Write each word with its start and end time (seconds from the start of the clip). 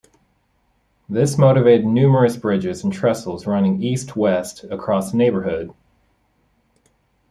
This 1.07 1.37
motivated 1.37 1.85
numerous 1.85 2.35
bridges 2.35 2.83
and 2.83 2.91
trestles 2.91 3.45
running 3.45 3.83
east-west 3.83 4.63
across 4.63 5.11
the 5.11 5.17
neighborhood. 5.17 5.75